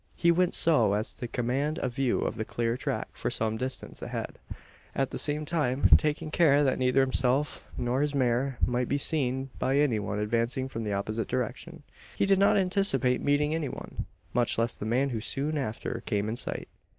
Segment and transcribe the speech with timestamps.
[0.15, 4.01] He went so as to command a view of the clear track for some distance
[4.01, 4.39] ahead;
[4.95, 9.51] at the same time taking care that neither himself, nor his mare, might be seen
[9.59, 11.83] by any one advancing from the opposite direction.
[12.15, 16.27] He did not anticipate meeting any one much less the man who soon after came
[16.27, 16.67] in sight.